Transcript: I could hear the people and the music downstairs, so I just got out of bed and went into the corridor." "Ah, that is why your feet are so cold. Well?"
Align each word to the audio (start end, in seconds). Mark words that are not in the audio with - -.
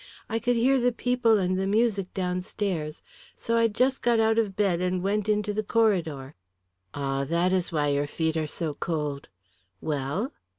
I 0.27 0.39
could 0.39 0.55
hear 0.55 0.79
the 0.79 0.91
people 0.91 1.37
and 1.37 1.59
the 1.59 1.67
music 1.67 2.11
downstairs, 2.15 3.03
so 3.37 3.55
I 3.55 3.67
just 3.67 4.01
got 4.01 4.19
out 4.19 4.39
of 4.39 4.55
bed 4.55 4.81
and 4.81 5.03
went 5.03 5.29
into 5.29 5.53
the 5.53 5.61
corridor." 5.61 6.33
"Ah, 6.95 7.23
that 7.25 7.53
is 7.53 7.71
why 7.71 7.89
your 7.89 8.07
feet 8.07 8.35
are 8.35 8.47
so 8.49 8.73
cold. 8.73 9.29
Well?" 9.79 10.33